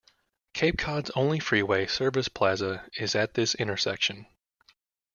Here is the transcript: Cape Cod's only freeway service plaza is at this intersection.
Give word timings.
Cape 0.55 0.79
Cod's 0.79 1.11
only 1.11 1.37
freeway 1.37 1.85
service 1.85 2.27
plaza 2.27 2.89
is 2.97 3.13
at 3.13 3.35
this 3.35 3.53
intersection. 3.53 4.25